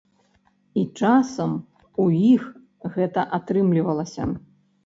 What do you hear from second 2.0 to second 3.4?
у іх гэта